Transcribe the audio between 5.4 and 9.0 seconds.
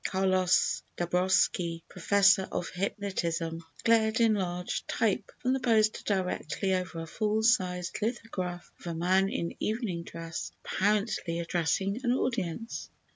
the poster directly over a full sized lithograph of a